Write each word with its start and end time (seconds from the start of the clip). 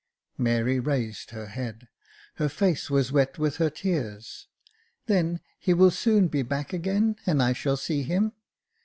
Mary 0.39 0.79
raised 0.79 1.29
her 1.29 1.45
head— 1.45 1.87
her 2.37 2.49
face 2.49 2.89
was 2.89 3.11
wet 3.11 3.37
with 3.37 3.57
her 3.57 3.69
tears. 3.69 4.47
*' 4.75 5.05
Then, 5.05 5.41
he 5.59 5.75
will 5.75 5.91
soon 5.91 6.27
be 6.27 6.41
back 6.41 6.73
again, 6.73 7.17
and 7.27 7.39
I 7.39 7.53
shall 7.53 7.77
see 7.77 8.01
him. 8.01 8.31